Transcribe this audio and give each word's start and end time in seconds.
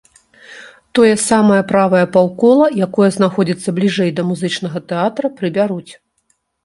Тое 0.99 1.09
самае 1.29 1.59
правае 1.71 2.01
паўкола, 2.15 2.67
якое 2.85 3.09
знаходзіцца 3.17 3.69
бліжэй 3.81 4.09
да 4.21 4.29
музычнага 4.31 4.77
тэатра, 4.93 5.27
прыбяруць. 5.43 5.91